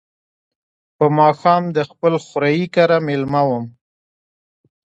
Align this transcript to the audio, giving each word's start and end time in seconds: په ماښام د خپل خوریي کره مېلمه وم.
په 0.97 1.05
ماښام 1.19 1.63
د 1.75 1.77
خپل 1.89 2.13
خوریي 2.25 2.65
کره 2.75 2.97
مېلمه 3.07 3.41
وم. 3.47 3.65